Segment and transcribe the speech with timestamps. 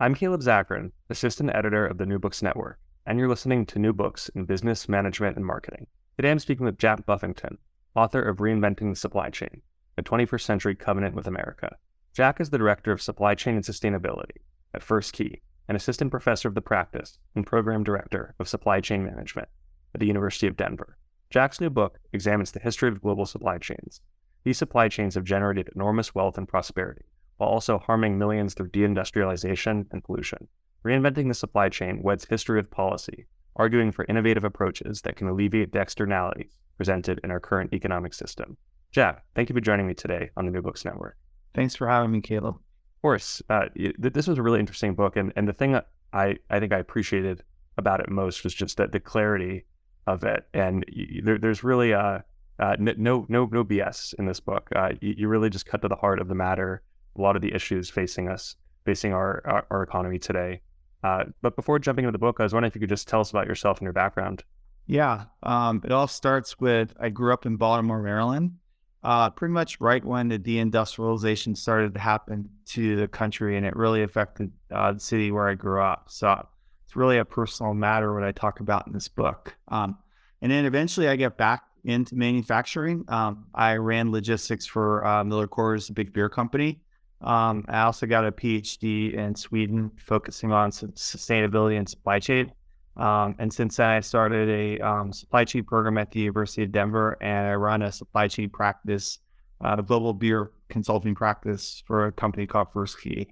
[0.00, 3.92] I'm Caleb Zakarin, Assistant Editor of the New Books Network, and you're listening to New
[3.92, 5.88] Books in Business, Management, and Marketing.
[6.16, 7.58] Today I'm speaking with Jack Buffington,
[7.96, 9.60] author of Reinventing the Supply Chain,
[9.96, 11.76] a 21st Century Covenant with America.
[12.14, 14.36] Jack is the Director of Supply Chain and Sustainability
[14.72, 19.04] at First Key, an Assistant Professor of the Practice and Program Director of Supply Chain
[19.04, 19.48] Management
[19.94, 20.96] at the University of Denver.
[21.28, 24.00] Jack's new book examines the history of global supply chains.
[24.44, 27.06] These supply chains have generated enormous wealth and prosperity
[27.38, 30.46] while also harming millions through deindustrialization and pollution.
[30.84, 35.72] Reinventing the supply chain weds history with policy, arguing for innovative approaches that can alleviate
[35.72, 38.56] the externalities presented in our current economic system.
[38.92, 41.16] Jack, thank you for joining me today on the New Books Network.
[41.54, 42.54] Thanks for having me, Caleb.
[42.54, 43.66] Of course, uh,
[43.98, 45.78] this was a really interesting book, and, and the thing
[46.12, 47.42] I, I think I appreciated
[47.76, 49.64] about it most was just that the clarity
[50.06, 50.84] of it, and
[51.22, 52.20] there, there's really uh,
[52.58, 54.68] uh, no no no BS in this book.
[54.74, 56.82] Uh, you, you, really just cut to the heart of the matter
[57.16, 60.60] a lot of the issues facing us, facing our, our, our economy today.
[61.02, 63.20] Uh, but before jumping into the book, I was wondering if you could just tell
[63.20, 64.44] us about yourself and your background.
[64.86, 68.54] Yeah, um, it all starts with I grew up in Baltimore, Maryland,
[69.02, 73.76] uh, pretty much right when the deindustrialization started to happen to the country, and it
[73.76, 76.06] really affected uh, the city where I grew up.
[76.08, 76.46] So
[76.86, 79.54] it's really a personal matter what I talk about in this book.
[79.68, 79.98] Um,
[80.40, 83.04] and then eventually I get back into manufacturing.
[83.08, 86.80] Um, I ran logistics for uh, Miller Coors, a big beer company.
[87.20, 92.52] Um, I also got a PhD in Sweden, focusing on sustainability and supply chain.
[92.96, 96.72] Um, and since then, I started a um, supply chain program at the University of
[96.72, 99.18] Denver, and I run a supply chain practice,
[99.60, 103.28] uh, global beer consulting practice for a company called First Key.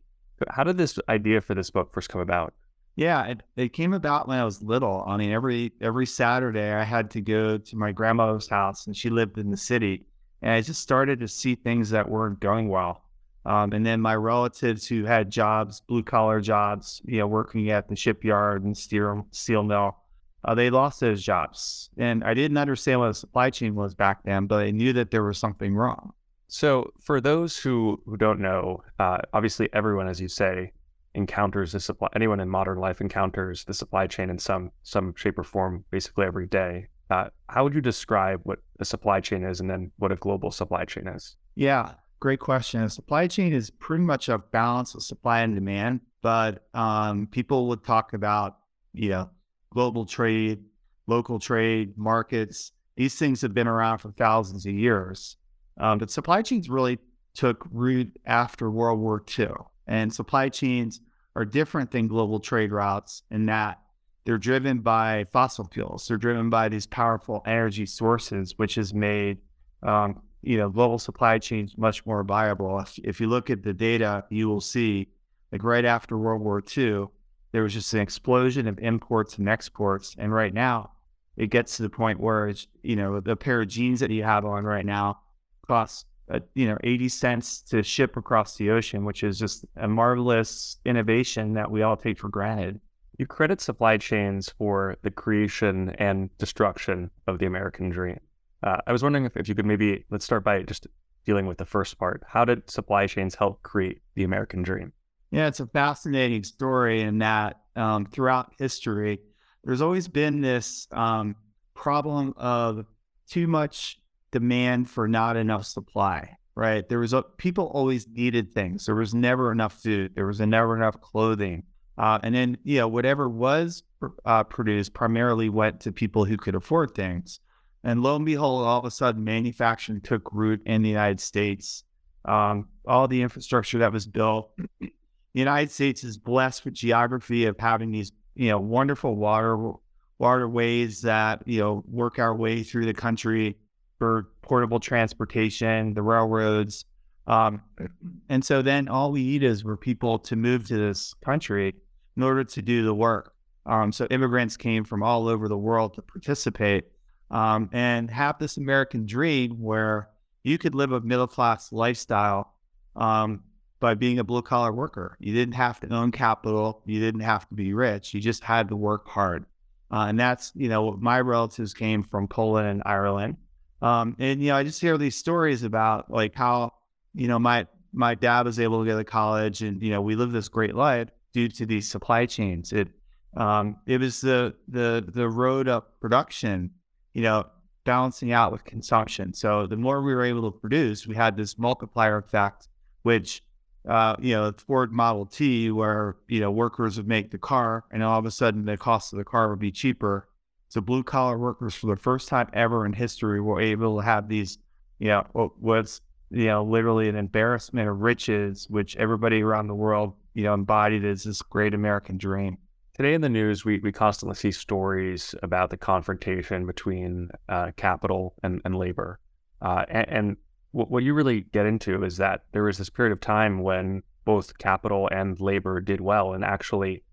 [0.48, 2.54] How did this idea for this book first come about?
[2.94, 5.04] Yeah, it, it came about when I was little.
[5.06, 9.10] I mean, every every Saturday I had to go to my grandmother's house, and she
[9.10, 10.06] lived in the city,
[10.42, 13.02] and I just started to see things that weren't going well.
[13.46, 17.88] Um, and then my relatives who had jobs, blue collar jobs, you know, working at
[17.88, 19.96] the shipyard and steel, steel mill,
[20.44, 21.88] uh, they lost those jobs.
[21.96, 25.12] And I didn't understand what a supply chain was back then, but I knew that
[25.12, 26.12] there was something wrong.
[26.48, 30.72] So, for those who, who don't know, uh, obviously everyone, as you say,
[31.14, 32.08] encounters the supply.
[32.14, 36.26] Anyone in modern life encounters the supply chain in some some shape or form, basically
[36.26, 36.88] every day.
[37.10, 40.50] Uh, how would you describe what a supply chain is, and then what a global
[40.50, 41.36] supply chain is?
[41.56, 42.88] Yeah, Great question.
[42.88, 47.84] Supply chain is pretty much a balance of supply and demand, but um, people would
[47.84, 48.56] talk about,
[48.94, 49.30] you know,
[49.70, 50.64] global trade,
[51.06, 52.72] local trade, markets.
[52.96, 55.36] These things have been around for thousands of years.
[55.78, 56.98] Um, but supply chains really
[57.34, 59.48] took root after World War II.
[59.86, 61.00] And supply chains
[61.34, 63.78] are different than global trade routes in that
[64.26, 66.08] they're driven by fossil fuels.
[66.08, 69.38] They're driven by these powerful energy sources, which has made
[69.84, 72.78] um, you know, global supply chains much more viable.
[72.78, 75.08] If, if you look at the data, you will see
[75.50, 77.06] like right after World War II,
[77.50, 80.14] there was just an explosion of imports and exports.
[80.18, 80.92] And right now,
[81.36, 84.22] it gets to the point where it's, you know, the pair of jeans that you
[84.22, 85.18] have on right now
[85.66, 89.88] costs, uh, you know, 80 cents to ship across the ocean, which is just a
[89.88, 92.80] marvelous innovation that we all take for granted.
[93.18, 98.20] You credit supply chains for the creation and destruction of the American dream.
[98.66, 100.88] Uh, I was wondering if, if you could maybe let's start by just
[101.24, 102.24] dealing with the first part.
[102.26, 104.92] How did supply chains help create the American dream?
[105.30, 109.20] Yeah, it's a fascinating story in that um, throughout history,
[109.62, 111.36] there's always been this um,
[111.74, 112.86] problem of
[113.28, 114.00] too much
[114.32, 116.88] demand for not enough supply, right?
[116.88, 118.86] There was a, people always needed things.
[118.86, 120.12] There was never enough food.
[120.16, 121.64] There was never enough clothing.
[121.96, 123.84] Uh, and then, you know, whatever was
[124.24, 127.38] uh, produced primarily went to people who could afford things.
[127.86, 131.84] And lo and behold, all of a sudden, manufacturing took root in the United States.
[132.24, 134.50] Um, all the infrastructure that was built,
[134.80, 134.90] the
[135.34, 139.70] United States is blessed with geography of having these, you know, wonderful water
[140.18, 143.56] waterways that you know work our way through the country
[144.00, 146.86] for portable transportation, the railroads.
[147.28, 147.62] Um,
[148.28, 151.76] and so then all we need is for people to move to this country
[152.16, 153.32] in order to do the work.
[153.64, 156.86] Um, so immigrants came from all over the world to participate
[157.30, 160.08] um, and have this American dream where
[160.44, 162.54] you could live a middle class lifestyle
[162.94, 163.42] um,
[163.80, 165.16] by being a blue collar worker.
[165.20, 166.82] You didn't have to own capital.
[166.86, 168.14] You didn't have to be rich.
[168.14, 169.44] You just had to work hard.
[169.90, 173.36] Uh, and that's, you know, my relatives came from Poland and Ireland.
[173.82, 176.74] Um, and, you know, I just hear these stories about like how,
[177.14, 180.16] you know, my, my dad was able to go to college and, you know, we
[180.16, 182.72] lived this great life due to these supply chains.
[182.72, 182.88] It,
[183.36, 186.70] um, it was the, the, the road up production,
[187.16, 187.46] you know,
[187.84, 189.32] balancing out with consumption.
[189.32, 192.68] So the more we were able to produce, we had this multiplier effect,
[193.04, 193.42] which
[193.88, 198.02] uh, you know, Ford Model T, where you know workers would make the car, and
[198.02, 200.28] all of a sudden the cost of the car would be cheaper.
[200.68, 204.28] So blue collar workers, for the first time ever in history, were able to have
[204.28, 204.58] these,
[204.98, 209.74] you know, what was you know literally an embarrassment of riches, which everybody around the
[209.74, 212.58] world you know embodied as this great American dream.
[212.96, 218.32] Today in the news, we, we constantly see stories about the confrontation between uh, capital
[218.42, 219.20] and, and labor.
[219.60, 220.36] Uh, and, and
[220.70, 224.02] what, what you really get into is that there was this period of time when
[224.24, 227.04] both capital and labor did well, and actually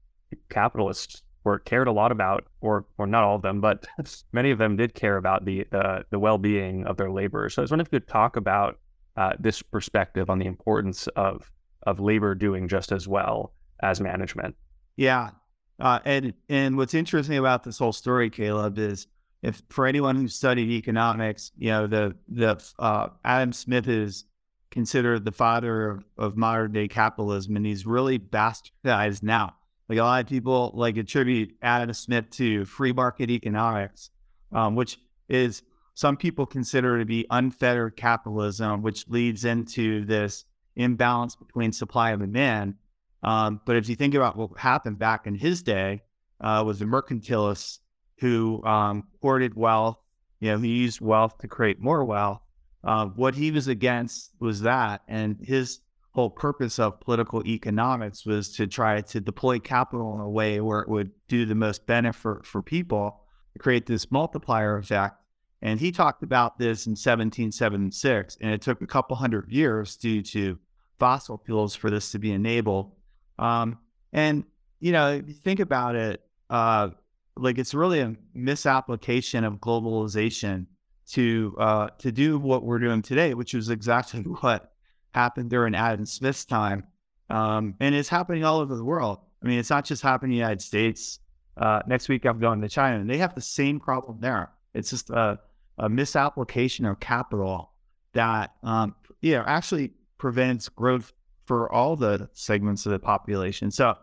[0.47, 3.85] capitalists were cared a lot about, or or not all of them, but
[4.31, 7.55] many of them did care about the the, the well being of their laborers.
[7.55, 8.79] So I was wondering if you could talk about
[9.17, 11.51] uh, this perspective on the importance of
[11.85, 13.51] of labor doing just as well
[13.81, 14.55] as management.
[14.95, 15.31] Yeah,
[15.79, 19.07] uh, and and what's interesting about this whole story, Caleb, is
[19.41, 24.25] if for anyone who studied economics, you know, the the uh, Adam Smith is
[24.71, 29.53] considered the father of, of modern day capitalism, and he's really bastardized now.
[29.89, 34.09] Like a lot of people like attribute Adam Smith to free market economics,
[34.51, 34.97] um, which
[35.29, 35.61] is
[35.93, 40.45] some people consider to be unfettered capitalism, which leads into this
[40.75, 42.75] imbalance between supply and demand.
[43.23, 46.01] Um, but if you think about what happened back in his day,
[46.41, 47.79] uh, was the mercantilists
[48.19, 49.97] who um, hoarded wealth.
[50.39, 52.41] You know, he used wealth to create more wealth.
[52.83, 55.79] Uh, what he was against was that, and his
[56.13, 60.81] whole purpose of political economics was to try to deploy capital in a way where
[60.81, 63.21] it would do the most benefit for people
[63.53, 65.15] to create this multiplier effect.
[65.61, 70.21] And he talked about this in 1776, and it took a couple hundred years due
[70.23, 70.59] to
[70.99, 72.91] fossil fuels for this to be enabled.
[73.39, 73.79] Um,
[74.11, 74.43] and
[74.79, 76.89] you know, if you think about it, uh,
[77.37, 80.67] like it's really a misapplication of globalization
[81.11, 84.71] to uh, to do what we're doing today, which is exactly what
[85.13, 86.85] happened during Adam Smith's time,
[87.29, 89.19] um, and it's happening all over the world.
[89.43, 91.19] I mean, it's not just happening in the United States.
[91.55, 94.51] Uh, next week, I'm going to China, and they have the same problem there.
[94.73, 95.39] It's just a,
[95.77, 97.71] a misapplication of capital
[98.13, 101.13] that, um, yeah, actually prevents growth
[101.45, 103.71] for all the segments of the population.
[103.71, 103.95] So,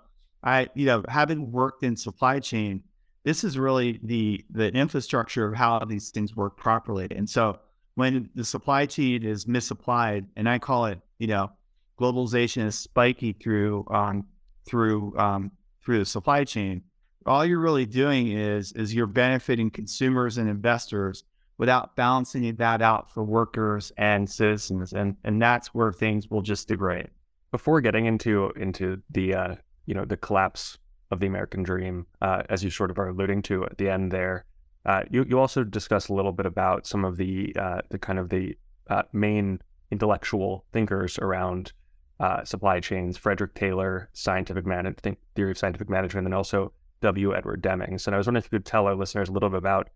[0.43, 2.83] I, you know, having worked in supply chain
[3.25, 7.09] this is really the the infrastructure of how these things work properly.
[7.11, 7.59] And so
[7.95, 11.51] when the supply chain is misapplied, and I call it, you know,
[11.99, 14.27] globalization is spiky through um,
[14.67, 15.51] through um,
[15.85, 16.83] through the supply chain.
[17.27, 21.25] All you're really doing is is you're benefiting consumers and investors
[21.59, 26.69] without balancing that out for workers and citizens, and and that's where things will just
[26.69, 27.11] degrade.
[27.51, 29.55] Before getting into into the uh,
[29.87, 30.79] you know the collapse
[31.11, 34.13] of the American dream, uh, as you sort of are alluding to at the end
[34.13, 34.45] there.
[34.87, 38.19] Uh, you, you also discuss a little bit about some of the uh, the kind
[38.19, 38.57] of the
[38.89, 41.73] uh, main intellectual thinkers around
[42.21, 44.95] uh, supply chains, Frederick Taylor, scientific man-
[45.35, 47.35] theory of scientific management, and also W.
[47.35, 47.99] Edward Deming.
[47.99, 49.89] So I was wondering if you could tell our listeners a little bit about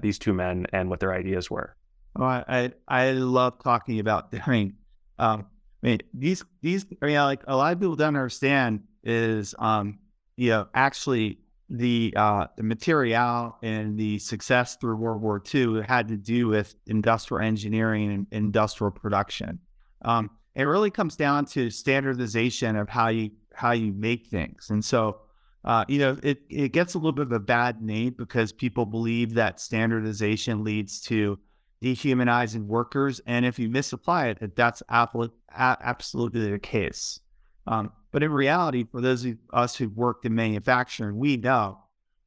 [0.00, 1.74] these two men and what their ideas were.
[2.14, 4.74] Oh, I I love talking about Deming.
[5.18, 5.46] Um,
[5.82, 9.98] I mean, these these, you know, like a lot of people don't understand is um,
[10.36, 11.38] you know, actually
[11.70, 16.74] the uh, the material and the success through World War II had to do with
[16.86, 19.60] industrial engineering and industrial production.
[20.02, 24.84] Um, it really comes down to standardization of how you how you make things, and
[24.84, 25.20] so
[25.64, 28.84] uh, you know it it gets a little bit of a bad name because people
[28.84, 31.38] believe that standardization leads to
[31.80, 37.20] dehumanizing workers, and if you misapply it, that's absolutely the case.
[37.66, 41.78] Um, but in reality, for those of us who've worked in manufacturing, we know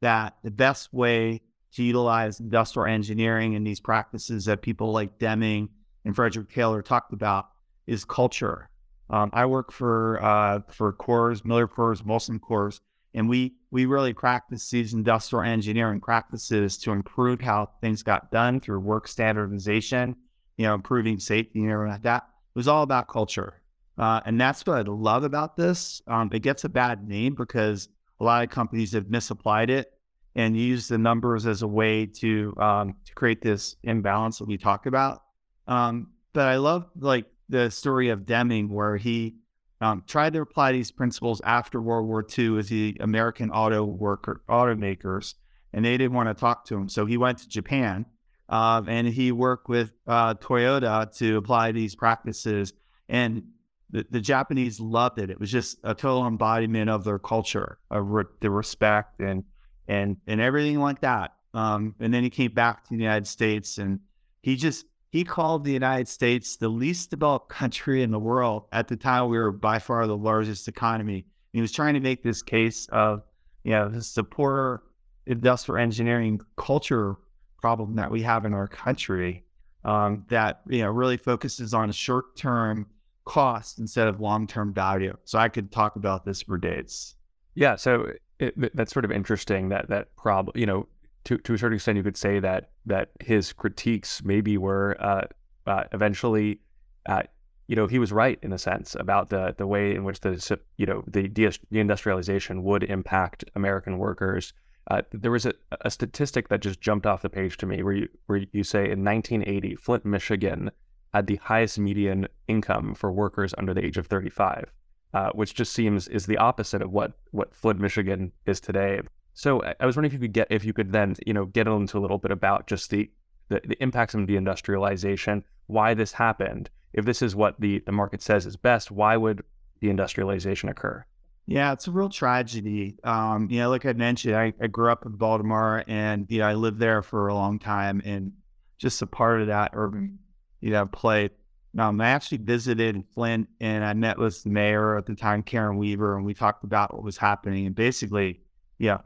[0.02, 1.42] that the best way
[1.74, 5.70] to utilize industrial engineering and these practices that people like Deming
[6.06, 7.50] and Frederick Taylor talked about
[7.88, 8.70] is culture.
[9.10, 12.80] Um, I work for uh, for Coors, Miller Coors, Molson Coors,
[13.14, 18.60] and we we really practice these industrial engineering practices to improve how things got done
[18.60, 20.16] through work standardization,
[20.58, 22.24] you know, improving safety and everything like that.
[22.24, 23.62] It was all about culture.
[23.98, 26.02] Uh, and that's what I love about this.
[26.08, 27.90] Um, it gets a bad name because
[28.20, 29.92] a lot of companies have misapplied it
[30.36, 34.58] and used the numbers as a way to um, to create this imbalance that we
[34.58, 35.22] talked about.
[35.68, 39.36] Um, but I love like the story of Deming where he
[39.84, 44.42] um, tried to apply these principles after World War II with the American auto worker
[44.50, 45.34] automakers,
[45.74, 46.88] and they didn't want to talk to him.
[46.88, 48.06] So he went to Japan
[48.50, 52.74] uh, and he worked with uh, Toyota to apply these practices.
[53.10, 53.44] And
[53.90, 55.30] the, the Japanese loved it.
[55.30, 59.44] It was just a total embodiment of their culture, of re- the respect and
[59.88, 61.34] and and everything like that.
[61.54, 64.00] Um, and then he came back to the United States, and
[64.42, 68.64] he just he called the United States the least developed country in the world.
[68.72, 71.18] At the time, we were by far the largest economy.
[71.18, 73.22] And he was trying to make this case of
[73.64, 74.82] you know the poor
[75.28, 77.16] industrial engineering culture
[77.62, 79.44] problem that we have in our country
[79.86, 82.88] um, that you know really focuses on short term
[83.24, 85.16] cost instead of long term value.
[85.26, 87.14] So I could talk about this for days.
[87.54, 90.88] Yeah, so it, that's sort of interesting that that problem, you know,
[91.26, 95.26] to to a certain extent, you could say that that his critiques maybe were uh,
[95.66, 96.60] uh, eventually,
[97.06, 97.24] uh,
[97.68, 100.60] you know, he was right in a sense about the the way in which the
[100.78, 104.54] you know the deindustrialization would impact American workers.
[104.92, 107.94] Uh, there was a, a statistic that just jumped off the page to me, where
[107.94, 110.72] you where you say in 1980, Flint, Michigan,
[111.14, 114.72] had the highest median income for workers under the age of 35,
[115.14, 119.00] uh, which just seems is the opposite of what what Flint, Michigan is today.
[119.34, 121.68] So I was wondering if you could get if you could then you know get
[121.68, 123.10] into a little bit about just the
[123.50, 126.70] the, the impacts of deindustrialization, why this happened.
[126.94, 129.44] If this is what the the market says is best, why would
[129.82, 131.06] deindustrialization occur?
[131.46, 132.98] Yeah, it's a real tragedy.
[133.04, 136.48] Um, you know, like I mentioned, I, I grew up in Baltimore and you know
[136.48, 138.34] I lived there for a long time, and
[138.78, 140.20] just a part of that urban
[140.64, 141.30] you know, play.
[141.78, 145.78] Um, I actually visited Flint and I met with the mayor at the time, Karen
[145.78, 147.66] Weaver, and we talked about what was happening.
[147.66, 148.40] And basically,
[148.78, 149.00] yeah,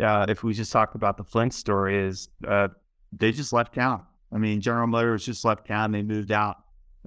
[0.00, 2.68] uh, if we just talked about the Flint story, is uh,
[3.12, 4.04] they just left town.
[4.32, 5.92] I mean, General Motors just left town.
[5.92, 6.56] They moved out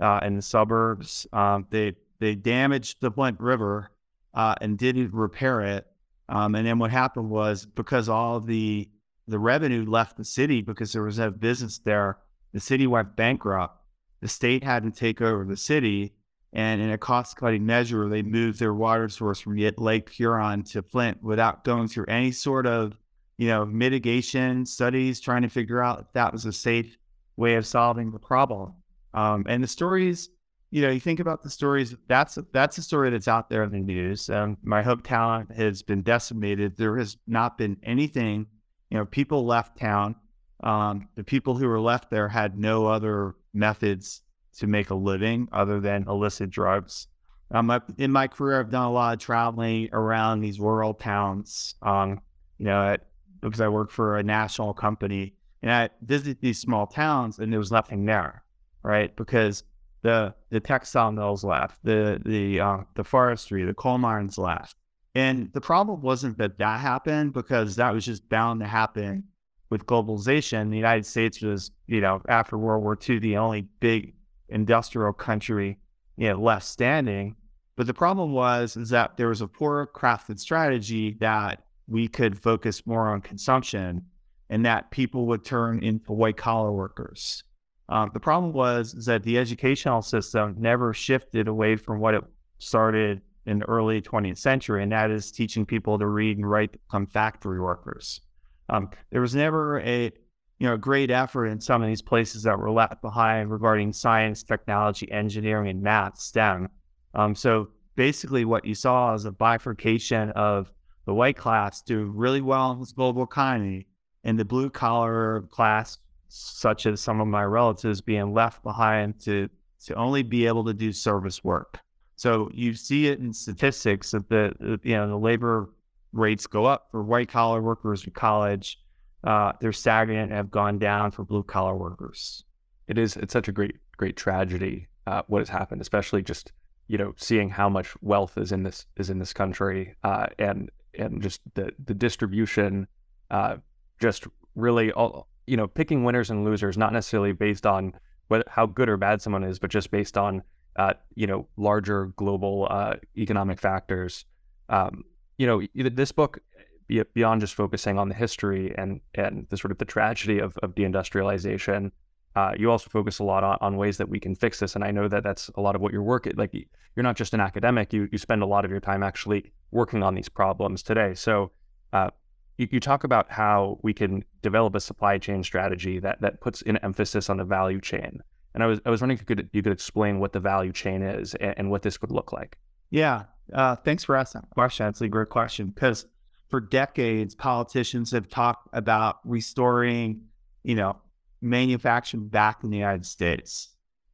[0.01, 1.27] uh, in the suburbs.
[1.34, 3.92] Um, they they damaged the Flint River
[4.34, 5.88] uh, and didn't repair it.
[6.27, 8.89] Um, and then what happened was because all the
[9.27, 12.20] the revenue left the city because there was no business there,
[12.54, 13.82] the city went bankrupt
[14.25, 16.13] the state had to take over the city.
[16.55, 20.81] And in a cost cutting measure, they moved their water source from Lake Huron to
[20.81, 22.97] Flint without going through any sort of,
[23.38, 26.97] you know, mitigation studies, trying to figure out if that was a safe
[27.35, 28.74] way of solving the problem.
[29.13, 30.29] Um, and the stories,
[30.71, 31.93] you know, you think about the stories.
[32.07, 34.29] That's that's a story that's out there in the news.
[34.29, 36.77] Um, my hometown has been decimated.
[36.77, 38.45] There has not been anything.
[38.89, 40.15] You know, people left town.
[40.63, 44.21] Um, the people who were left there had no other methods
[44.57, 47.07] to make a living other than illicit drugs.
[47.51, 51.75] Um, in my career, I've done a lot of traveling around these rural towns.
[51.81, 52.21] Um,
[52.57, 53.07] you know, at,
[53.41, 57.59] because I work for a national company, and I visit these small towns, and there
[57.59, 58.43] was nothing there,
[58.81, 59.15] right?
[59.15, 59.63] Because
[60.01, 64.75] the the textile mills left, the the uh, the forestry, the coal mines left,
[65.13, 69.25] and the problem wasn't that that happened because that was just bound to happen
[69.69, 74.13] with globalization, the United States was, you know, after World War II, the only big
[74.49, 75.77] industrial country,
[76.17, 77.35] you know, left standing.
[77.75, 82.39] But the problem was is that there was a poor crafted strategy that we could
[82.39, 84.03] focus more on consumption
[84.49, 87.43] and that people would turn into white collar workers.
[87.89, 92.23] Um, the problem was is that the educational system never shifted away from what it
[92.57, 96.73] started in the early 20th century, and that is teaching people to read and write
[96.73, 98.21] to become factory workers.
[98.69, 100.11] Um, there was never a
[100.59, 104.43] you know great effort in some of these places that were left behind regarding science,
[104.43, 106.69] technology, engineering, and math, STEM.
[107.13, 110.71] Um, so basically, what you saw is a bifurcation of
[111.05, 113.88] the white class do really well in this global economy,
[114.24, 115.97] and the blue collar class,
[116.27, 119.50] such as some of my relatives, being left behind to
[119.85, 121.79] to only be able to do service work.
[122.15, 125.69] So you see it in statistics that the you know the labor
[126.13, 128.79] rates go up for white collar workers in college.
[129.25, 132.44] Uh, they're stagnant and have gone down for blue collar workers.
[132.88, 133.17] It is.
[133.17, 134.88] It's such a great, great tragedy.
[135.08, 136.51] Uh, what has happened, especially just
[136.88, 140.70] you know seeing how much wealth is in this is in this country, uh, and
[140.98, 142.88] and just the the distribution,
[143.32, 143.58] uh,
[144.00, 147.94] just really all you know picking winners and losers, not necessarily based on
[148.27, 150.44] whether, how good or bad someone is, but just based on
[150.75, 154.25] uh, you know larger global uh, economic factors.
[154.70, 155.03] Um,
[155.38, 156.39] you know, this book
[156.88, 160.75] beyond just focusing on the history and and the sort of the tragedy of, of
[160.75, 161.92] deindustrialization
[162.36, 164.75] uh, you also focus a lot on, on, ways that we can fix this.
[164.75, 166.27] And I know that that's a lot of what your work.
[166.36, 169.54] Like you're not just an academic; you you spend a lot of your time actually
[169.72, 171.13] working on these problems today.
[171.13, 171.51] So
[171.94, 172.10] uh,
[172.58, 176.62] you, you, talk about how we can develop a supply chain strategy that that puts
[176.63, 178.20] an emphasis on the value chain.
[178.54, 180.74] And I was I was wondering if you could you could explain what the value
[180.74, 182.58] chain is and, and what this would look like.
[182.89, 183.24] Yeah,
[183.54, 184.88] uh, thanks for asking that question.
[184.88, 186.06] It's a great question because
[186.49, 190.21] for decades politicians have talked about restoring,
[190.63, 190.97] you know,
[191.41, 193.69] manufactured back in the United States,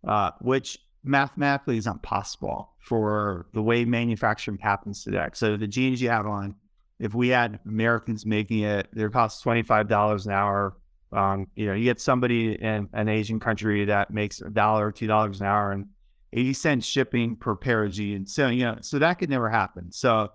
[0.08, 5.28] uh, which mathematically is not possible for the way manufacturing happens today.
[5.34, 6.56] So the jeans you have on,
[7.00, 10.78] if we had Americans making it, it cost twenty five dollars an hour.
[11.12, 15.08] Um, you know, you get somebody in an Asian country that makes a dollar two
[15.08, 15.88] dollars an hour and
[16.32, 18.34] eighty cents shipping per pair of jeans.
[18.34, 19.92] So you know, so that could never happen.
[19.92, 20.30] So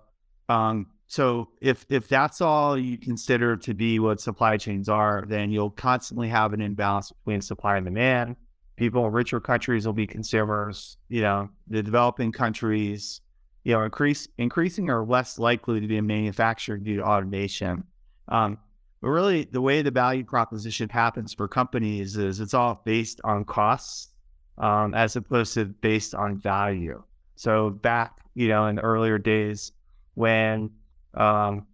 [0.49, 5.51] um, so if if that's all you consider to be what supply chains are, then
[5.51, 8.35] you'll constantly have an imbalance between supply and demand.
[8.75, 10.97] People in richer countries will be consumers.
[11.07, 13.21] You know, the developing countries,
[13.63, 17.85] you know, increase increasing are less likely to be manufactured due to automation.
[18.27, 18.57] Um,
[19.01, 23.45] but really, the way the value proposition happens for companies is it's all based on
[23.45, 24.09] costs
[24.57, 27.01] um, as opposed to based on value.
[27.35, 29.71] So back, you know, in earlier days
[30.15, 30.71] when
[31.13, 31.65] um,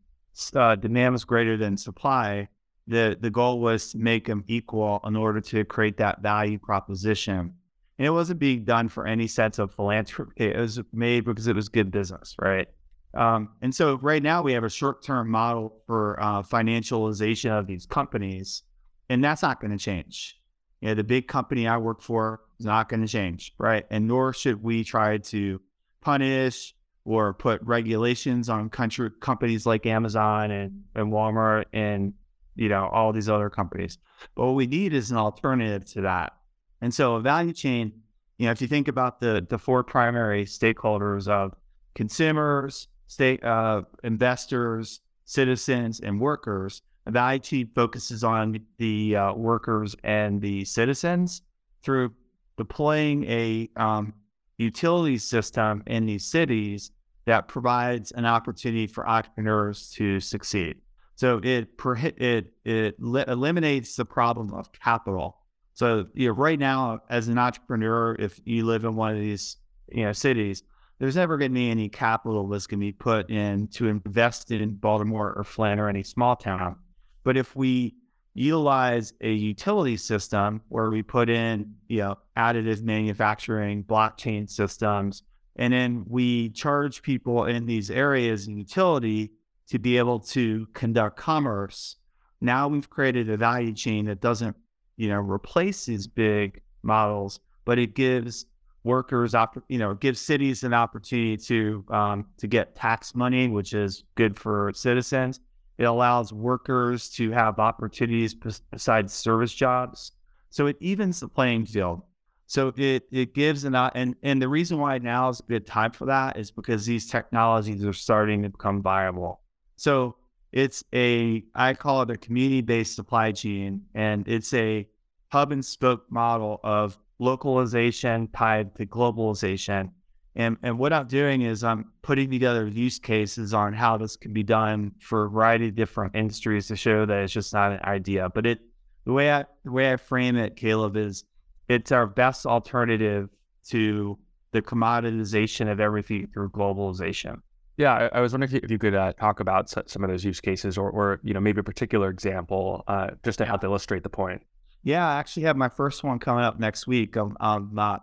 [0.56, 2.48] uh, demand was greater than supply,
[2.88, 7.54] the the goal was to make them equal in order to create that value proposition.
[7.98, 10.34] And it wasn't being done for any sense of philanthropy.
[10.46, 12.68] It was made because it was good business, right?
[13.14, 17.68] Um, and so right now we have a short term model for uh, financialization of
[17.68, 18.64] these companies,
[19.10, 20.40] and that's not going to change.
[20.82, 23.86] You know, the big company I work for is not going to change, right?
[23.90, 25.62] And nor should we try to
[26.02, 26.74] punish
[27.06, 32.14] or put regulations on country companies like Amazon and, and Walmart and
[32.56, 33.98] you know all these other companies.
[34.36, 36.34] But what we need is an alternative to that.
[36.82, 37.92] And so a value chain,
[38.38, 41.54] you know, if you think about the the four primary stakeholders of
[41.96, 49.96] consumers, state uh, investors, citizens, and workers, a value chain focuses on the uh, workers
[50.04, 51.42] and the citizens
[51.84, 52.14] through
[52.58, 54.14] deploying a um,
[54.58, 56.92] utility system in these cities
[57.26, 60.78] that provides an opportunity for entrepreneurs to succeed.
[61.16, 61.70] So it
[62.18, 65.38] it it eliminates the problem of capital.
[65.74, 69.58] So you know, right now, as an entrepreneur, if you live in one of these
[69.92, 70.64] you know cities,
[71.00, 74.52] there's never going to be any capital that's going to be put in to invest
[74.52, 76.78] in Baltimore or Flint or any small town.
[77.24, 77.96] But if we
[78.34, 85.24] utilize a utility system where we put in, you know, additive manufacturing, blockchain systems,
[85.56, 89.32] and then we charge people in these areas in utility
[89.68, 91.98] to be able to conduct commerce.
[92.42, 94.56] Now we've created a value chain that doesn't,
[94.98, 98.46] you know, replace these big models, but it gives
[98.84, 99.34] workers,
[99.70, 104.38] you know, gives cities an opportunity to um, to get tax money, which is good
[104.38, 105.40] for citizens.
[105.78, 108.36] It allows workers to have opportunities
[108.72, 110.12] besides service jobs.
[110.50, 112.02] So it evens the playing field.
[112.46, 115.92] So it it gives an and and the reason why now is a good time
[115.92, 119.42] for that is because these technologies are starting to become viable.
[119.76, 120.18] So
[120.52, 124.88] it's a I call it a community based supply chain, and it's a
[125.32, 129.90] hub and spoke model of localization tied to globalization.
[130.36, 134.34] And, and what I'm doing is I'm putting together use cases on how this can
[134.34, 137.80] be done for a variety of different industries to show that it's just not an
[137.84, 138.30] idea.
[138.30, 138.60] But it
[139.06, 141.24] the way I the way I frame it, Caleb, is
[141.68, 143.30] it's our best alternative
[143.70, 144.18] to
[144.52, 147.42] the commoditization of everything through globalization.
[147.78, 150.40] Yeah, I, I was wondering if you, could uh, talk about some of those use
[150.40, 154.10] cases, or, or you know, maybe a particular example, uh, just to help illustrate the
[154.10, 154.44] point.
[154.84, 157.16] Yeah, I actually have my first one coming up next week.
[157.16, 157.98] I'm, I'm, uh,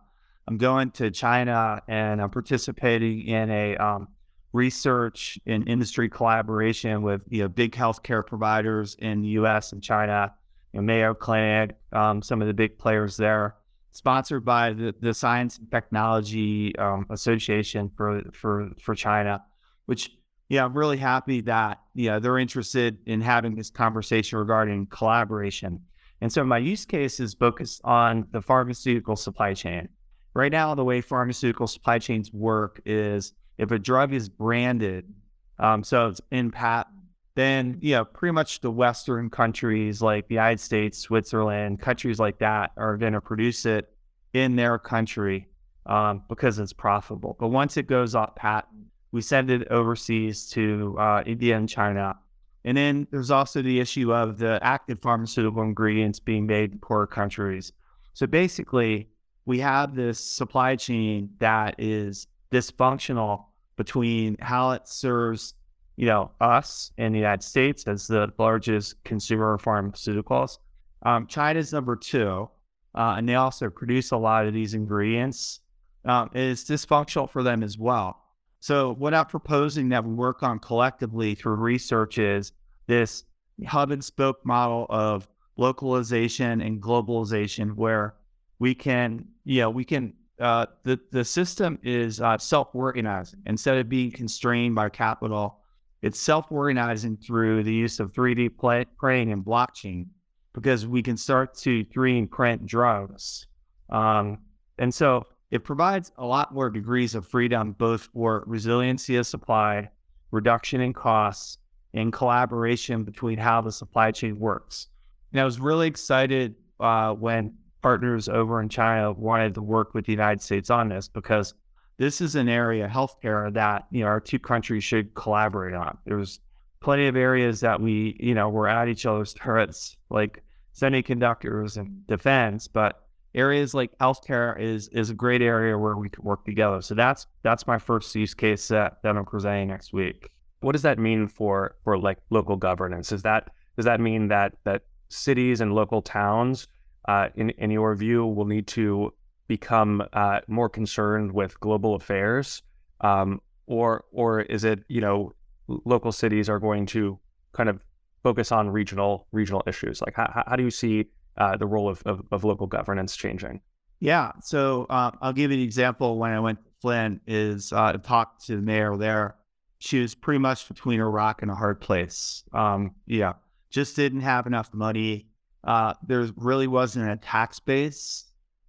[0.49, 4.09] I'm going to China and I'm participating in a um,
[4.53, 9.73] research and industry collaboration with you know big healthcare providers in the U.S.
[9.73, 10.33] and China,
[10.73, 13.57] you know, Mayo Clinic, um, some of the big players there.
[13.93, 19.43] Sponsored by the, the Science and Technology um, Association for for for China,
[19.87, 20.13] which
[20.49, 25.81] yeah, I'm really happy that yeah they're interested in having this conversation regarding collaboration.
[26.21, 29.89] And so my use case is focused on the pharmaceutical supply chain.
[30.35, 35.13] Right now, the way pharmaceutical supply chains work is if a drug is branded,
[35.59, 36.95] um, so it's in patent,
[37.35, 42.73] then yeah, pretty much the Western countries like the United States, Switzerland, countries like that
[42.77, 43.93] are going to produce it
[44.33, 45.49] in their country
[45.87, 47.37] um, because it's profitable.
[47.39, 52.17] But once it goes off patent, we send it overseas to uh, India and China.
[52.65, 57.07] And then there's also the issue of the active pharmaceutical ingredients being made in poor
[57.07, 57.73] countries.
[58.13, 59.09] So basically,
[59.51, 65.55] we have this supply chain that is dysfunctional between how it serves,
[65.97, 70.59] you know, us in the United States as the largest consumer of pharmaceuticals.
[71.05, 72.49] Um, China's number two,
[72.95, 75.59] uh, and they also produce a lot of these ingredients.
[76.05, 78.23] Um, is dysfunctional for them as well.
[78.61, 82.53] So, what I'm proposing that we work on collectively through research is
[82.87, 83.25] this
[83.67, 88.15] hub and spoke model of localization and globalization, where
[88.61, 93.77] we can, you know, we can uh, the the system is uh, self organizing instead
[93.79, 95.59] of being constrained by capital.
[96.03, 100.07] It's self organizing through the use of 3D play, printing and blockchain
[100.55, 103.47] because we can start to 3D print drugs.
[103.91, 104.39] Um,
[104.79, 109.91] and so it provides a lot more degrees of freedom, both for resiliency of supply,
[110.31, 111.59] reduction in costs,
[111.93, 114.89] and collaboration between how the supply chain works.
[115.33, 120.07] And I was really excited uh, when partners over in China wanted to work with
[120.07, 121.55] the United States on this because
[121.99, 125.99] this is an area, healthcare, that you know our two countries should collaborate on.
[126.07, 126.41] There's
[126.81, 130.43] plenty of areas that we, you know, we're at each other's throats, like
[130.75, 132.07] semiconductors and mm-hmm.
[132.09, 136.81] defense, but areas like healthcare is is a great area where we can work together.
[136.81, 140.31] So that's that's my first use case that, that I'm presenting next week.
[140.61, 143.13] What does that mean for for like local governance?
[143.13, 146.67] Is that does that mean that that cities and local towns
[147.07, 149.13] uh, in, in your view, will need to
[149.49, 152.63] become uh, more concerned with global affairs,
[153.01, 155.33] um, or or is it you know
[155.67, 157.19] local cities are going to
[157.53, 157.85] kind of
[158.23, 160.01] focus on regional regional issues?
[160.03, 163.61] Like how, how do you see uh, the role of, of, of, local governance changing?
[164.01, 166.19] Yeah, so uh, I'll give you an example.
[166.19, 169.37] When I went to Flint, is uh, talked to the mayor there.
[169.79, 172.45] She was pretty much between a rock and a hard place.
[172.53, 173.35] Um, yeah,
[173.71, 175.30] just didn't have enough money
[175.65, 178.25] uh, there really wasn't a tax base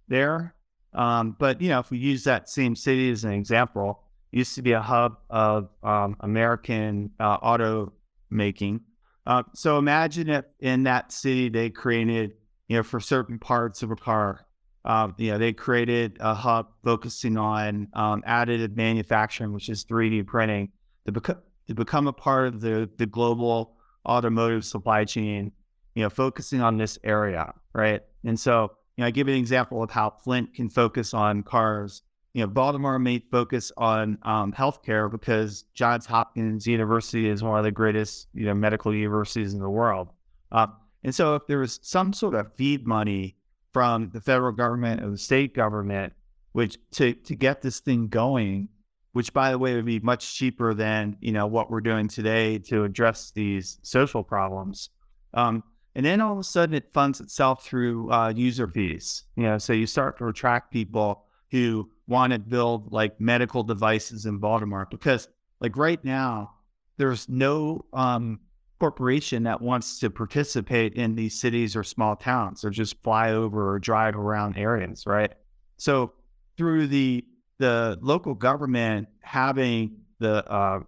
[0.08, 0.54] there.
[0.94, 4.62] Um, but you know, if we use that same city as an example, used to
[4.62, 7.92] be a hub of um, American uh, auto
[8.30, 8.80] making.
[9.26, 12.32] Uh, so imagine if in that city they created,
[12.68, 14.46] you know, for certain parts of a car,
[14.84, 20.26] um, you know, they created a hub focusing on um, additive manufacturing, which is 3D
[20.26, 20.70] printing,
[21.06, 25.52] to, beco- to become a part of the the global automotive supply chain
[25.94, 28.02] you know, focusing on this area, right?
[28.24, 32.02] And so, you know, I give an example of how Flint can focus on cars.
[32.34, 37.64] You know, Baltimore may focus on um, healthcare because Johns Hopkins University is one of
[37.64, 40.08] the greatest, you know, medical universities in the world.
[40.50, 40.68] Uh,
[41.04, 43.36] and so, if there was some sort of feed money
[43.72, 46.12] from the federal government or the state government,
[46.52, 48.68] which to to get this thing going,
[49.12, 52.58] which by the way would be much cheaper than you know what we're doing today
[52.58, 54.90] to address these social problems.
[55.34, 59.24] Um, and then all of a sudden it funds itself through uh, user fees.
[59.36, 64.26] You know, so you start to attract people who want to build like medical devices
[64.26, 65.28] in Baltimore because
[65.60, 66.54] like right now,
[66.96, 68.40] there's no um,
[68.80, 73.74] corporation that wants to participate in these cities or small towns or just fly over
[73.74, 75.32] or drive around areas, right?
[75.76, 76.12] So
[76.56, 77.24] through the
[77.58, 80.80] the local government having the uh,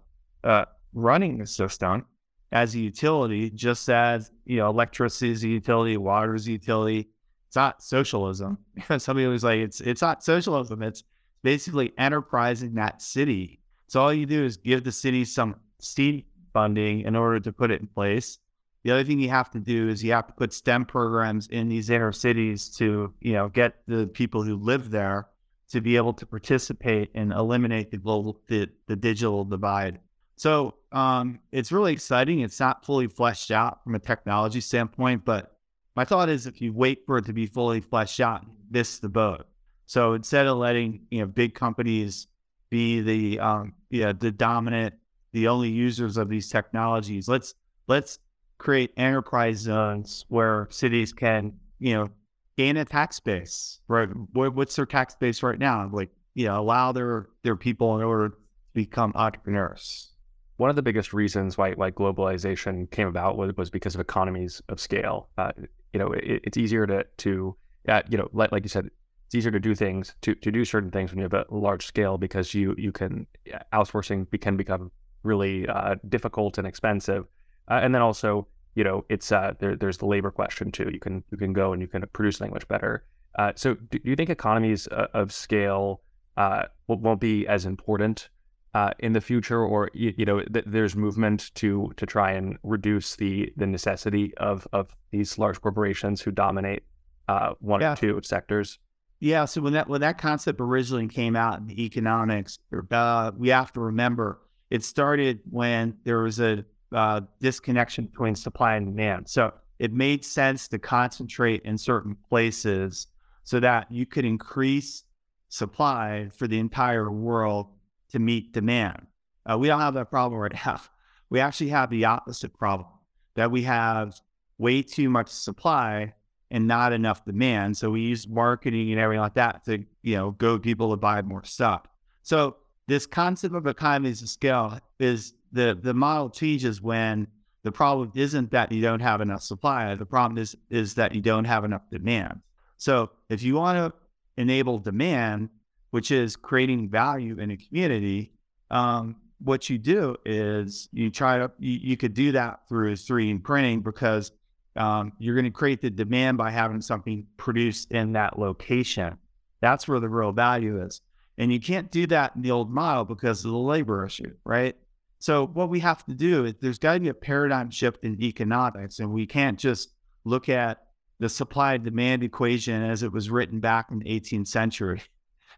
[0.43, 2.05] uh, running the system,
[2.51, 7.09] as a utility, just as you know, electricity is a utility, water is a utility.
[7.47, 8.57] It's not socialism.
[8.79, 9.01] Mm.
[9.01, 10.81] Somebody was like, it's it's not socialism.
[10.81, 11.03] It's
[11.43, 13.61] basically enterprising that city.
[13.87, 17.71] So all you do is give the city some seed funding in order to put
[17.71, 18.39] it in place.
[18.83, 21.69] The other thing you have to do is you have to put STEM programs in
[21.69, 25.27] these inner cities to, you know, get the people who live there
[25.71, 29.99] to be able to participate and eliminate the global the, the digital divide.
[30.35, 32.39] So um, it's really exciting.
[32.39, 35.51] It's not fully fleshed out from a technology standpoint, but
[35.95, 39.09] my thought is if you wait for it to be fully fleshed out, miss the
[39.09, 39.45] boat.
[39.85, 42.27] So instead of letting you know big companies
[42.69, 44.95] be the um, know, the dominant,
[45.33, 47.27] the only users of these technologies.
[47.27, 47.53] Let's
[47.87, 48.19] let's
[48.57, 52.09] create enterprise zones where cities can, you know,
[52.57, 53.79] gain a tax base.
[53.87, 54.09] Right?
[54.33, 55.89] what's their tax base right now?
[55.91, 58.35] Like, you know, allow their their people in order to
[58.73, 60.14] become entrepreneurs.
[60.57, 64.61] One of the biggest reasons why why globalization came about was, was because of economies
[64.69, 65.29] of scale.
[65.37, 65.51] Uh,
[65.93, 67.55] you know, it, it's easier to to
[67.87, 68.89] uh, you know, like, like you said,
[69.25, 71.85] it's easier to do things to, to do certain things when you have a large
[71.85, 73.27] scale because you you can
[73.73, 74.91] outsourcing can become
[75.23, 77.25] really uh, difficult and expensive,
[77.69, 80.89] uh, and then also you know it's uh, there, there's the labor question too.
[80.91, 83.05] You can you can go and you can produce much better.
[83.37, 86.01] Uh, so do, do, you think economies uh, of scale
[86.37, 88.29] uh, won't be as important
[88.75, 92.57] uh, in the future, or you, you know, th- there's movement to to try and
[92.61, 96.83] reduce the the necessity of of these large corporations who dominate
[97.29, 97.93] uh, one yeah.
[97.93, 98.77] or two sectors.
[99.21, 99.45] Yeah.
[99.45, 102.59] So when that when that concept originally came out in economics,
[102.91, 108.75] uh, we have to remember it started when there was a uh, disconnection between supply
[108.75, 109.29] and demand.
[109.29, 113.07] So it made sense to concentrate in certain places
[113.45, 115.05] so that you could increase
[115.47, 117.67] supply for the entire world
[118.11, 119.07] to meet demand.
[119.49, 120.81] Uh, we don't have that problem right now.
[121.27, 122.87] We actually have the opposite problem
[123.35, 124.21] that we have
[124.59, 126.13] way too much supply
[126.51, 127.77] and not enough demand.
[127.77, 131.23] So we use marketing and everything like that to, you know, go people to buy
[131.23, 131.81] more stuff.
[132.21, 137.27] So this concept of economies of scale is the the model changes when
[137.63, 139.95] the problem isn't that you don't have enough supply.
[139.95, 142.41] The problem is is that you don't have enough demand.
[142.77, 145.49] So if you want to enable demand,
[145.95, 148.29] which is creating value in a community,
[148.69, 153.41] um, what you do is you try to you, you could do that through 3D
[153.41, 154.33] printing because
[154.75, 159.17] um, you're going to create the demand by having something produced in that location.
[159.61, 160.99] That's where the real value is.
[161.37, 164.75] And you can't do that in the old model because of the labor issue, right?
[165.19, 168.21] So what we have to do is there's got to be a paradigm shift in
[168.21, 169.93] economics, and we can't just
[170.25, 170.87] look at
[171.19, 175.01] the supply and demand equation as it was written back in the 18th century.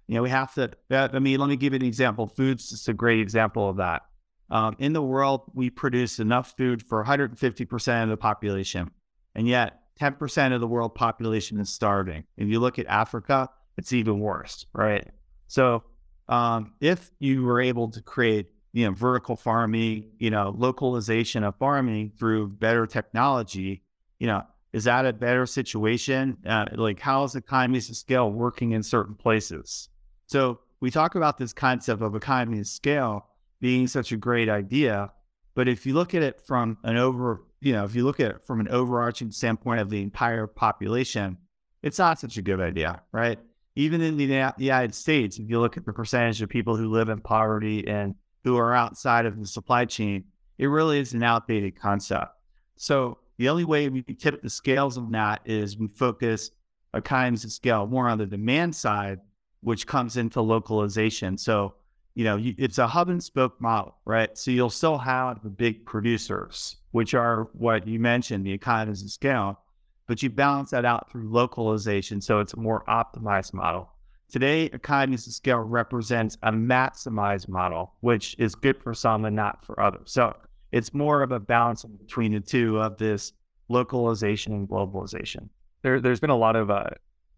[0.07, 0.71] You know, we have to.
[0.89, 2.27] Uh, I mean, let me give you an example.
[2.27, 4.03] Food's just a great example of that.
[4.49, 8.91] Um, in the world, we produce enough food for 150% of the population,
[9.35, 12.23] and yet 10% of the world population is starving.
[12.37, 15.05] If you look at Africa, it's even worse, right?
[15.47, 15.83] So,
[16.29, 21.55] um, if you were able to create, you know, vertical farming, you know, localization of
[21.57, 23.83] farming through better technology,
[24.19, 24.43] you know,
[24.73, 26.37] is that a better situation?
[26.45, 29.89] Uh, like, how is economies of scale working in certain places?
[30.27, 33.25] So, we talk about this concept of economy of scale
[33.59, 35.11] being such a great idea,
[35.55, 38.29] but if you look at it from an over, you know, if you look at
[38.29, 41.37] it from an overarching standpoint of the entire population,
[41.81, 43.39] it's not such a good idea, right?
[43.75, 47.09] Even in the United States, if you look at the percentage of people who live
[47.09, 48.13] in poverty and
[48.43, 50.25] who are outside of the supply chain,
[50.57, 52.33] it really is an outdated concept.
[52.75, 56.51] So the only way we tip the scales on that is we focus
[56.93, 59.19] economies of scale more on the demand side,
[59.61, 61.37] which comes into localization.
[61.37, 61.75] So,
[62.15, 64.35] you know, it's a hub and spoke model, right?
[64.37, 69.11] So you'll still have the big producers, which are what you mentioned, the economies of
[69.11, 69.59] scale,
[70.07, 72.21] but you balance that out through localization.
[72.21, 73.89] So it's a more optimized model.
[74.29, 79.65] Today, economies of scale represents a maximized model, which is good for some and not
[79.65, 80.11] for others.
[80.11, 80.35] So
[80.71, 83.31] it's more of a balance between the two of this
[83.69, 85.49] localization and globalization.
[85.81, 86.89] There, has been a lot of uh,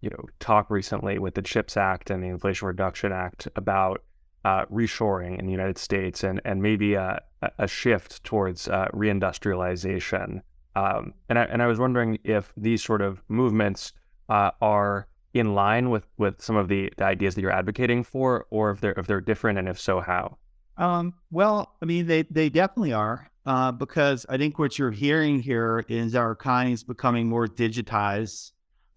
[0.02, 4.04] you know talk recently with the CHIPS Act and the Inflation Reduction Act about
[4.46, 7.22] uh, reshoring in the United States and and maybe a,
[7.58, 10.42] a shift towards uh, reindustrialization.
[10.76, 13.94] Um, and I and I was wondering if these sort of movements
[14.30, 18.48] uh, are in line with with some of the, the ideas that you're advocating for,
[18.50, 20.38] or if they're if they're different, and if so, how?
[20.78, 25.40] Um, well, I mean, they they definitely are uh, because I think what you're hearing
[25.40, 28.52] here is our economy is becoming more digitized.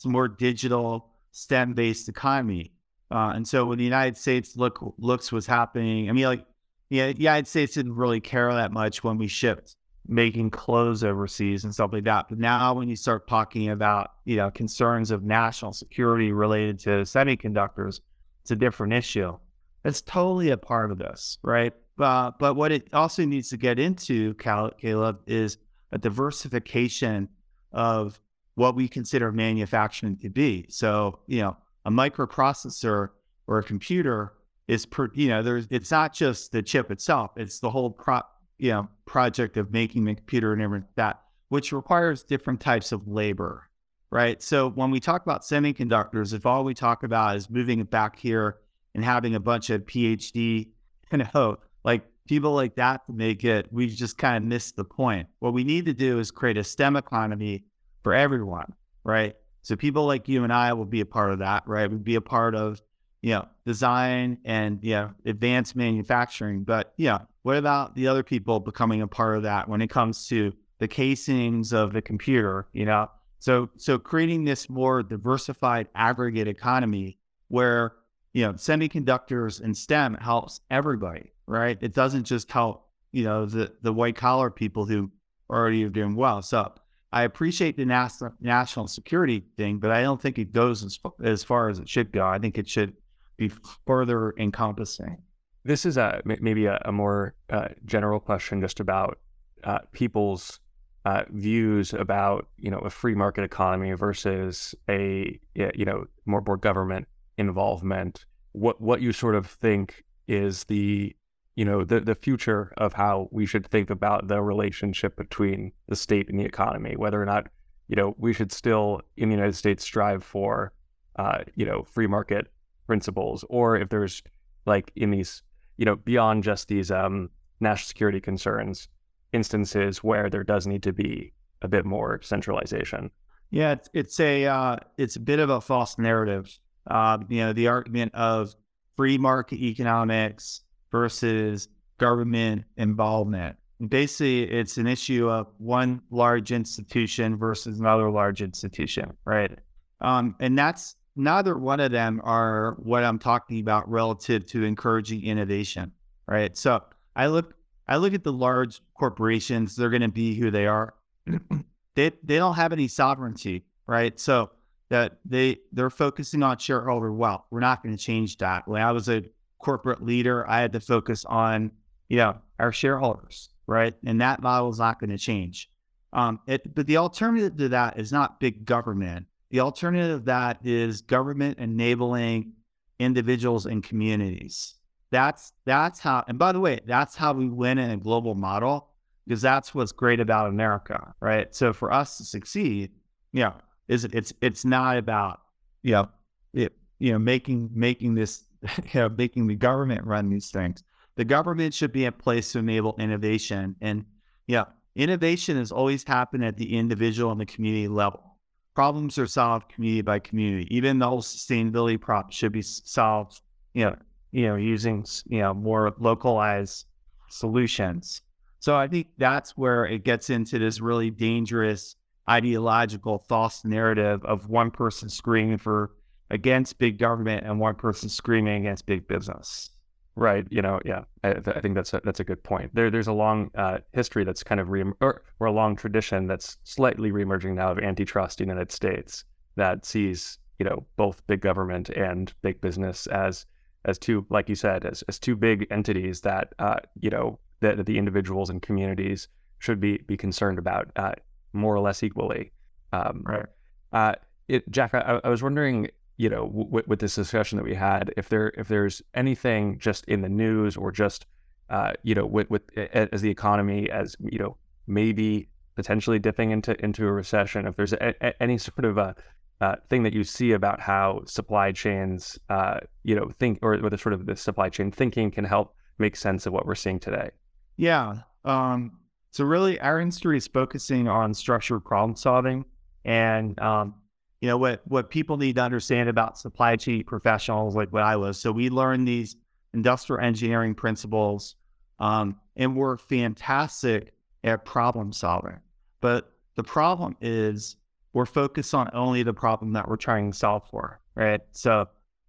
[0.04, 2.72] More digital, STEM based economy,
[3.12, 6.46] uh, and so when the United States look looks what's happening, I mean, like,
[6.88, 9.76] yeah, the United States didn't really care that much when we shipped
[10.08, 12.26] making clothes overseas and stuff like that.
[12.28, 16.90] But now, when you start talking about you know concerns of national security related to
[17.02, 18.00] semiconductors,
[18.40, 19.36] it's a different issue.
[19.84, 21.74] It's totally a part of this, right?
[21.98, 25.58] Uh, but what it also needs to get into, Caleb, is
[25.90, 27.28] a diversification
[27.72, 28.18] of
[28.54, 30.66] what we consider manufacturing to be.
[30.68, 33.08] So, you know, a microprocessor
[33.46, 34.34] or a computer
[34.68, 38.20] is, per, you know, there's it's not just the chip itself; it's the whole pro,
[38.58, 42.92] you know, project of making the computer and everything like that, which requires different types
[42.92, 43.68] of labor,
[44.10, 44.42] right?
[44.42, 48.18] So when we talk about semiconductors, if all we talk about is moving it back
[48.18, 48.58] here
[48.94, 50.68] and having a bunch of PhD
[51.10, 54.84] kind of like people like that to make it, we've just kind of missed the
[54.84, 55.26] point.
[55.40, 57.64] What we need to do is create a STEM economy
[58.02, 58.72] for everyone,
[59.04, 59.36] right?
[59.62, 61.90] So people like you and I will be a part of that, right?
[61.90, 62.82] We'd be a part of,
[63.22, 66.64] you know, design and, you know, advanced manufacturing.
[66.64, 70.26] But yeah, what about the other people becoming a part of that when it comes
[70.28, 73.08] to the casings of the computer, you know?
[73.38, 77.94] So so creating this more diversified aggregate economy where,
[78.32, 81.78] you know, semiconductors and STEM helps everybody, right?
[81.80, 85.10] It doesn't just help, you know, the the white collar people who
[85.50, 86.40] already are doing well.
[86.42, 86.72] So
[87.12, 91.68] I appreciate the national security thing, but I don't think it goes as as far
[91.68, 92.26] as it should go.
[92.26, 92.94] I think it should
[93.36, 93.50] be
[93.86, 95.18] further encompassing.
[95.64, 99.18] This is a maybe a, a more uh, general question, just about
[99.64, 100.58] uh, people's
[101.04, 106.56] uh, views about you know a free market economy versus a you know more more
[106.56, 108.24] government involvement.
[108.52, 111.14] What what you sort of think is the
[111.54, 115.96] you know the the future of how we should think about the relationship between the
[115.96, 117.48] state and the economy, whether or not
[117.88, 120.72] you know we should still in the United States strive for
[121.16, 122.50] uh, you know free market
[122.86, 124.22] principles, or if there's
[124.66, 125.42] like in these
[125.76, 127.28] you know beyond just these um,
[127.60, 128.88] national security concerns,
[129.32, 133.10] instances where there does need to be a bit more centralization.
[133.50, 136.58] Yeah, it's, it's a uh, it's a bit of a false narrative.
[136.86, 138.54] Uh, you know, the argument of
[138.96, 140.62] free market economics
[140.92, 143.56] versus government involvement.
[143.88, 149.58] Basically, it's an issue of one large institution versus another large institution, right?
[150.00, 155.24] Um, and that's neither one of them are what I'm talking about relative to encouraging
[155.24, 155.92] innovation,
[156.28, 156.56] right?
[156.56, 156.84] So
[157.16, 157.54] I look
[157.88, 160.94] I look at the large corporations; they're going to be who they are.
[161.94, 164.18] they they don't have any sovereignty, right?
[164.20, 164.50] So
[164.90, 167.44] that they they're focusing on shareholder wealth.
[167.50, 168.68] We're not going to change that.
[168.68, 169.24] When I was a
[169.62, 171.70] corporate leader, I had to focus on,
[172.08, 173.94] you know, our shareholders, right?
[174.04, 175.70] And that model is not going to change.
[176.12, 179.26] Um, it, but the alternative to that is not big government.
[179.50, 182.52] The alternative to that is government enabling
[182.98, 184.74] individuals and communities.
[185.10, 186.24] That's that's how.
[186.28, 188.88] And by the way, that's how we win in a global model
[189.26, 191.54] because that's what's great about America, right?
[191.54, 192.90] So for us to succeed,
[193.32, 193.54] you know,
[193.88, 195.40] is it's it's not about
[195.82, 196.08] you know
[196.54, 198.44] it, you know making making this
[198.92, 200.82] you know, making the government run these things.
[201.16, 203.76] The government should be in place to enable innovation.
[203.80, 204.06] And
[204.46, 208.38] yeah, innovation has always happened at the individual and the community level.
[208.74, 210.74] Problems are solved community by community.
[210.74, 213.42] Even the whole sustainability prop should be solved,
[213.74, 213.96] you know,
[214.30, 216.86] you know, using you know more localized
[217.28, 218.22] solutions.
[218.60, 221.96] So I think that's where it gets into this really dangerous
[222.30, 225.90] ideological false narrative of one person screaming for
[226.32, 229.70] against big government and one person screaming against big business.
[230.14, 230.46] Right.
[230.50, 232.74] You know, yeah, I, I, think that's a, that's a good point.
[232.74, 236.26] There, there's a long uh, history that's kind of re or, or a long tradition
[236.26, 239.24] that's slightly reemerging now of antitrust in the United States
[239.56, 243.46] that sees you know both big government and big business as
[243.84, 247.78] as two, like you said, as, as two big entities that uh, you know that,
[247.78, 249.28] that, the individuals and communities
[249.60, 251.12] should be be concerned about uh,
[251.54, 252.52] more or less equally.
[252.92, 253.46] Um, right.
[253.92, 254.14] Uh,
[254.48, 258.12] it, Jack, I, I was wondering you know, w- with this discussion that we had,
[258.16, 261.26] if there if there's anything just in the news or just
[261.70, 266.82] uh, you know, with, with as the economy as you know, maybe potentially dipping into
[266.84, 269.14] into a recession, if there's a, a, any sort of a
[269.62, 273.96] uh, thing that you see about how supply chains, uh, you know, think or, the
[273.96, 277.30] sort of the supply chain thinking can help make sense of what we're seeing today.
[277.76, 278.16] Yeah.
[278.44, 278.98] Um,
[279.30, 282.64] so really, our industry is focusing on structured problem solving,
[283.04, 283.94] and um,
[284.42, 288.16] you know what what people need to understand about supply chain professionals like what I
[288.16, 288.38] was.
[288.40, 289.36] So we learn these
[289.72, 291.54] industrial engineering principles,
[292.00, 295.60] um, and we're fantastic at problem solving.
[296.00, 297.76] But the problem is
[298.12, 301.40] we're focused on only the problem that we're trying to solve for, right?
[301.52, 301.86] So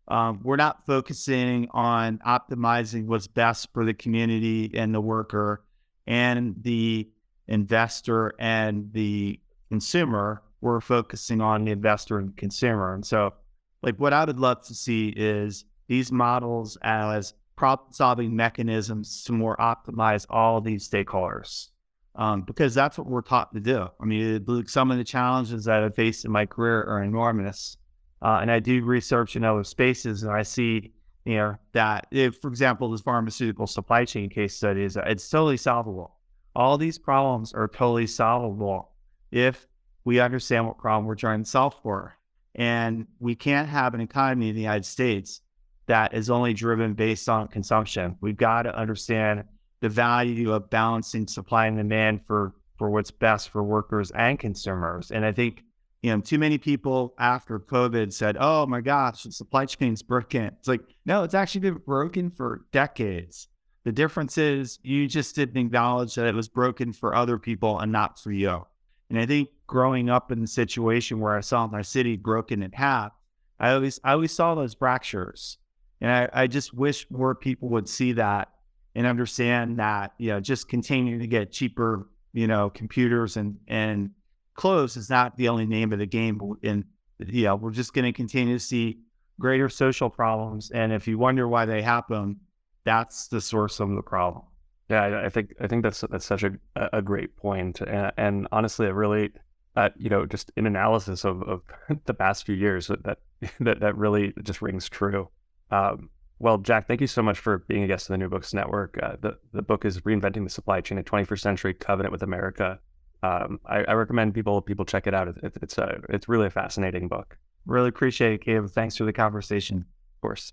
[0.08, 5.66] um, we're not focusing on optimizing what's best for the community and the worker
[6.06, 7.10] and the
[7.48, 12.94] investor and the consumer we're focusing on the investor and consumer.
[12.94, 13.34] And so,
[13.82, 19.34] like, what I would love to see is these models as problem solving mechanisms to
[19.34, 21.68] more optimize all these stakeholders.
[22.16, 23.88] Um, because that's what we're taught to do.
[24.00, 27.76] I mean, some of the challenges that I've faced in my career are enormous.
[28.22, 30.94] Uh, and I do research in other spaces, and I see,
[31.26, 35.58] you know, that if, for example, this pharmaceutical supply chain case study is it's totally
[35.58, 36.16] solvable.
[36.56, 38.92] All these problems are totally solvable
[39.32, 39.68] if
[40.06, 42.16] we understand what problem we're trying to solve for.
[42.56, 45.42] And we can't have an economy in the United States
[45.88, 48.18] that is only driven based on consumption.
[48.22, 49.46] We've got to understand
[49.82, 55.12] the value of balancing supply and demand for for what's best for workers and consumers.
[55.12, 55.64] And I think
[56.02, 60.46] you know, too many people after COVID said, "Oh my gosh, the supply chain's broken."
[60.60, 63.48] It's like, no, it's actually been broken for decades.
[63.86, 67.92] The difference is you just didn't acknowledge that it was broken for other people and
[67.92, 68.66] not for you.
[69.10, 72.72] And I think growing up in the situation where I saw my city broken in
[72.74, 73.12] half,
[73.60, 75.58] I always I always saw those fractures.
[76.00, 78.50] And I, I just wish more people would see that
[78.94, 84.12] and understand that, you know, just continuing to get cheaper, you know, computers and and
[84.54, 86.40] clothes is not the only name of the game.
[86.62, 86.86] And
[87.20, 89.00] know, we're just gonna continue to see
[89.40, 90.70] greater social problems.
[90.70, 92.42] And if you wonder why they happen,
[92.84, 94.44] that's the source of the problem.
[94.88, 98.86] Yeah, I think I think that's that's such a a great point, and, and honestly,
[98.86, 99.32] it really,
[99.76, 101.62] uh, you know, just an analysis of, of
[102.06, 103.20] the past few years that
[103.60, 105.30] that that really just rings true.
[105.72, 106.10] Um,
[106.40, 109.00] well, Jack, thank you so much for being a guest of the New Books Network.
[109.02, 112.80] Uh, the the book is reinventing the supply chain: a 21st century covenant with America.
[113.24, 115.30] Um, I, I, recommend people people check it out.
[115.30, 117.38] It, it's a it's really a fascinating book.
[117.66, 118.68] Really appreciate it, Gabe.
[118.68, 119.78] Thanks for the conversation.
[119.78, 120.52] Of course.